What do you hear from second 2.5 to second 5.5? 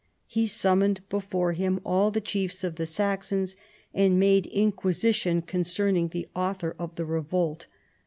of the Saxons, and made inquisition